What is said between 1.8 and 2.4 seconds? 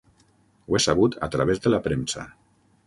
premsa.